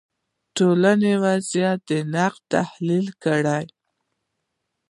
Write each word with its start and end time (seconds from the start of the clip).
ټولنو 0.55 1.11
وضعیت 1.25 1.85
نقد 2.13 2.41
تحلیل 2.53 3.07
کړي 3.23 3.63